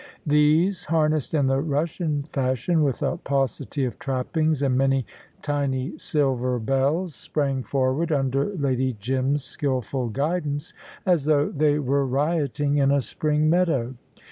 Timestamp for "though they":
11.25-11.77